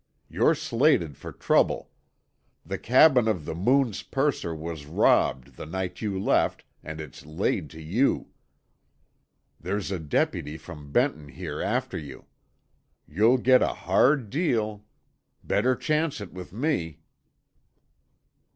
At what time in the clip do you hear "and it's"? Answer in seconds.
6.83-7.23